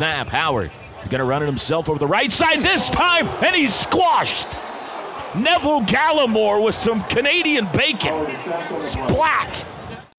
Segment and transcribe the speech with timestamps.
[0.00, 0.28] snap.
[0.28, 0.70] Howard
[1.02, 4.48] is going to run it himself over the right side this time, and he's squashed.
[5.34, 8.26] Neville Gallimore with some Canadian bacon.
[8.82, 9.66] Splat.